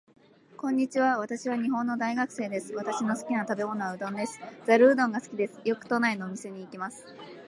[0.57, 1.19] こんにちは。
[1.19, 2.73] 私は日本の大学生です。
[2.73, 4.39] 私の好きな食べ物はうどんです。
[4.65, 5.61] ざるうどんが好きです。
[5.63, 7.05] よく都内のお店に行きます。